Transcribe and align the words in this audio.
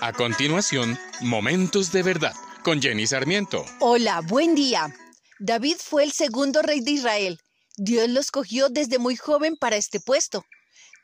A 0.00 0.12
continuación, 0.12 0.96
Momentos 1.20 1.90
de 1.90 2.04
Verdad 2.04 2.34
con 2.62 2.80
Jenny 2.80 3.08
Sarmiento. 3.08 3.64
Hola, 3.80 4.20
buen 4.20 4.54
día. 4.54 4.94
David 5.40 5.76
fue 5.82 6.04
el 6.04 6.12
segundo 6.12 6.62
rey 6.62 6.80
de 6.80 6.92
Israel. 6.92 7.40
Dios 7.76 8.08
lo 8.08 8.20
escogió 8.20 8.68
desde 8.68 9.00
muy 9.00 9.16
joven 9.16 9.56
para 9.56 9.76
este 9.76 9.98
puesto. 9.98 10.44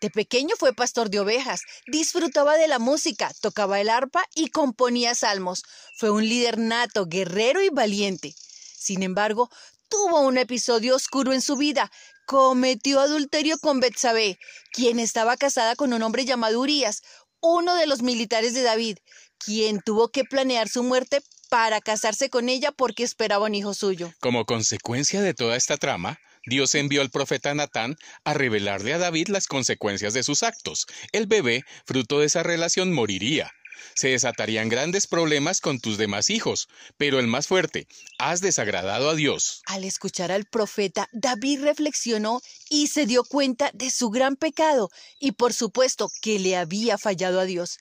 De 0.01 0.11
pequeño 0.11 0.55
fue 0.57 0.75
pastor 0.75 1.11
de 1.11 1.19
ovejas, 1.19 1.63
disfrutaba 1.89 2.57
de 2.57 2.69
la 2.69 2.79
música, 2.79 3.33
tocaba 3.41 3.81
el 3.81 3.89
arpa 3.89 4.25
y 4.37 4.51
componía 4.51 5.17
salmos. 5.17 5.65
Fue 5.99 6.11
un 6.11 6.29
líder 6.29 6.59
nato, 6.59 7.07
guerrero 7.07 7.63
y 7.63 7.71
valiente. 7.71 8.33
Sin 8.79 9.03
embargo, 9.03 9.51
tuvo 9.89 10.21
un 10.21 10.39
episodio 10.39 10.95
oscuro 10.95 11.33
en 11.33 11.43
su 11.43 11.57
vida. 11.57 11.91
Cometió 12.27 13.01
adulterio 13.01 13.59
con 13.59 13.81
Betsabé, 13.81 14.39
quien 14.73 14.99
estaba 14.99 15.37
casada 15.37 15.75
con 15.77 15.93
un 15.93 16.03
hombre 16.03 16.25
llamado 16.25 16.61
Urias, 16.61 17.03
uno 17.45 17.77
de 17.77 17.87
los 17.87 18.03
militares 18.03 18.55
de 18.55 18.63
David, 18.63 18.99
quien 19.39 19.81
tuvo 19.81 20.09
que 20.09 20.25
planear 20.25 20.69
su 20.69 20.83
muerte 20.83 21.21
para 21.51 21.81
casarse 21.81 22.31
con 22.31 22.49
ella 22.49 22.73
porque 22.73 23.05
esperaba 23.05 23.45
un 23.47 23.55
hijo 23.55 23.75
suyo. 23.75 24.13
Como 24.21 24.47
consecuencia 24.47 25.21
de 25.21 25.35
toda 25.35 25.57
esta 25.57 25.77
trama, 25.77 26.19
Dios 26.47 26.75
envió 26.75 27.03
al 27.03 27.11
profeta 27.11 27.55
Natán 27.55 27.97
a 28.25 28.35
revelarle 28.35 28.95
a 28.95 28.99
David 28.99 29.29
las 29.29 29.47
consecuencias 29.47 30.15
de 30.15 30.23
sus 30.23 30.43
actos. 30.43 30.87
El 31.13 31.27
bebé, 31.27 31.63
fruto 31.87 32.21
de 32.21 32.27
esa 32.27 32.43
relación, 32.43 32.93
moriría. 32.93 33.53
Se 33.95 34.09
desatarían 34.09 34.69
grandes 34.69 35.07
problemas 35.07 35.61
con 35.61 35.81
tus 35.81 35.99
demás 35.99 36.31
hijos, 36.31 36.69
pero 36.97 37.19
el 37.19 37.27
más 37.27 37.47
fuerte, 37.47 37.87
has 38.19 38.41
desagradado 38.41 39.11
a 39.11 39.15
Dios. 39.15 39.63
Al 39.67 39.85
escuchar 39.85 40.33
al 40.33 40.45
profeta, 40.45 41.09
David 41.13 41.63
reflexionó 41.63 42.41
y 42.71 42.89
se 42.89 43.07
dio 43.07 43.25
cuenta 43.25 43.71
de 43.75 43.91
su 43.91 44.11
gran 44.11 44.37
pecado 44.37 44.91
y 45.19 45.33
por 45.33 45.53
supuesto 45.53 46.11
que 46.21 46.39
le 46.39 46.57
había 46.57 46.99
fallado 46.99 47.41
a 47.41 47.45
Dios. 47.45 47.79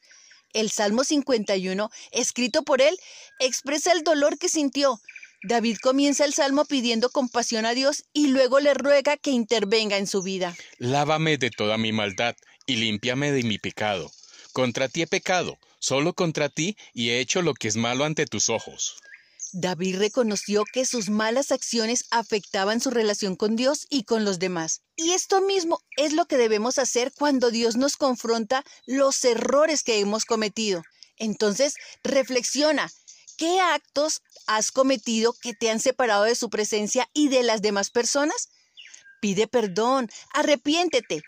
El 0.54 0.70
Salmo 0.70 1.04
51, 1.04 1.90
escrito 2.12 2.64
por 2.64 2.82
él, 2.82 2.96
expresa 3.40 3.92
el 3.92 4.04
dolor 4.04 4.38
que 4.38 4.50
sintió. 4.50 5.02
David 5.46 5.78
comienza 5.82 6.24
el 6.24 6.34
salmo 6.34 6.64
pidiendo 6.64 7.10
compasión 7.10 7.66
a 7.66 7.74
Dios 7.74 8.06
y 8.14 8.28
luego 8.28 8.62
le 8.62 8.74
ruega 8.74 9.18
que 9.18 9.32
intervenga 9.32 9.98
en 9.98 10.08
su 10.08 10.24
vida. 10.24 10.56
Lávame 10.78 11.38
de 11.38 11.50
toda 11.50 11.78
mi 11.78 11.92
maldad 11.92 12.36
y 12.66 12.78
límpiame 12.78 13.32
de 13.34 13.44
mi 13.44 13.58
pecado. 13.58 14.10
Contra 14.54 14.88
ti 14.88 15.02
he 15.02 15.08
pecado, 15.08 15.58
solo 15.84 16.14
contra 16.14 16.48
ti, 16.48 16.78
y 16.94 17.10
he 17.10 17.20
hecho 17.20 17.42
lo 17.42 17.54
que 17.54 17.68
es 17.68 17.76
malo 17.76 18.06
ante 18.06 18.26
tus 18.26 18.48
ojos. 18.48 18.96
David 19.52 19.98
reconoció 19.98 20.64
que 20.72 20.86
sus 20.86 21.10
malas 21.10 21.52
acciones 21.52 22.06
afectaban 22.10 22.80
su 22.80 22.90
relación 22.90 23.36
con 23.36 23.56
Dios 23.56 23.86
y 23.90 24.04
con 24.04 24.24
los 24.24 24.40
demás. 24.40 24.82
Y 24.96 25.12
esto 25.12 25.42
mismo 25.42 25.80
es 25.98 26.14
lo 26.14 26.26
que 26.26 26.38
debemos 26.38 26.80
hacer 26.80 27.12
cuando 27.16 27.52
Dios 27.52 27.76
nos 27.76 27.98
confronta 27.98 28.64
los 28.88 29.24
errores 29.26 29.84
que 29.84 30.00
hemos 30.00 30.26
cometido. 30.26 30.84
Entonces, 31.18 31.76
reflexiona, 32.04 32.90
¿qué 33.38 33.60
actos 33.60 34.22
has 34.48 34.72
cometido 34.72 35.34
que 35.34 35.54
te 35.54 35.70
han 35.70 35.82
separado 35.82 36.24
de 36.24 36.36
su 36.36 36.50
presencia 36.50 37.08
y 37.14 37.28
de 37.28 37.44
las 37.44 37.62
demás 37.62 37.92
personas? 37.92 38.50
Pide 39.22 39.48
perdón, 39.48 40.10
arrepiéntete, 40.34 41.22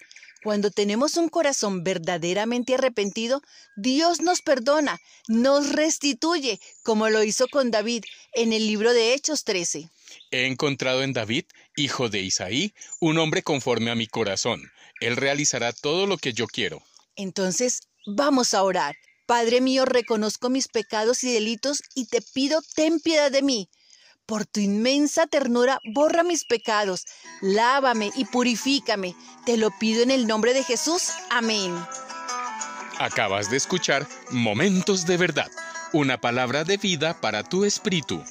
cuando 0.46 0.70
tenemos 0.70 1.18
un 1.18 1.28
corazón 1.28 1.84
verdaderamente 1.84 2.76
arrepentido, 2.76 3.42
Dios 3.76 4.22
nos 4.22 4.44
perdona, 4.44 5.02
nos 5.28 5.72
restituye, 5.72 6.60
como 6.84 7.10
lo 7.10 7.24
hizo 7.24 7.48
con 7.48 7.72
David 7.72 8.04
en 8.32 8.54
el 8.54 8.68
libro 8.68 8.94
de 8.94 9.16
Hechos 9.16 9.44
13. 9.44 9.90
He 10.30 10.46
encontrado 10.46 11.02
en 11.02 11.14
David, 11.14 11.46
hijo 11.76 12.10
de 12.10 12.20
Isaí, 12.20 12.76
un 13.00 13.18
hombre 13.18 13.42
conforme 13.42 13.90
a 13.90 13.96
mi 13.96 14.06
corazón. 14.06 14.62
Él 15.02 15.16
realizará 15.16 15.74
todo 15.74 16.06
lo 16.06 16.20
que 16.20 16.34
yo 16.34 16.46
quiero. 16.46 16.84
Entonces, 17.16 17.80
vamos 18.06 18.54
a 18.54 18.62
orar. 18.62 18.96
Padre 19.26 19.62
mío, 19.62 19.86
reconozco 19.86 20.52
mis 20.52 20.68
pecados 20.68 21.24
y 21.24 21.34
delitos 21.34 21.82
y 21.96 22.06
te 22.06 22.22
pido, 22.22 22.62
ten 22.76 23.00
piedad 23.00 23.32
de 23.32 23.42
mí. 23.42 23.68
Por 24.26 24.46
tu 24.46 24.60
inmensa 24.60 25.28
ternura, 25.28 25.80
borra 25.94 26.24
mis 26.24 26.46
pecados, 26.46 27.06
lávame 27.42 28.12
y 28.16 28.26
purifícame. 28.26 29.16
Te 29.46 29.56
lo 29.56 29.70
pido 29.70 30.02
en 30.02 30.10
el 30.10 30.26
nombre 30.26 30.54
de 30.54 30.64
Jesús. 30.64 31.10
Amén. 31.30 31.76
Acabas 32.98 33.52
de 33.52 33.58
escuchar 33.58 34.08
Momentos 34.32 35.06
de 35.06 35.18
Verdad, 35.18 35.52
una 35.94 36.20
palabra 36.20 36.64
de 36.64 36.78
vida 36.78 37.22
para 37.22 37.44
tu 37.44 37.66
espíritu. 37.66 38.24